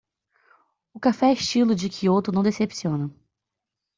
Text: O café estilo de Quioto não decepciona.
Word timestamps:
O 0.95 0.99
café 0.99 1.31
estilo 1.31 1.75
de 1.75 1.87
Quioto 1.87 2.31
não 2.31 2.41
decepciona. 2.41 3.11